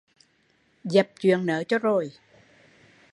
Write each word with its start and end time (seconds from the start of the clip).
Dập 0.83 1.09
chuyện 1.19 1.45
nớ 1.45 1.63
cho 1.67 1.79
rồi 1.79 2.11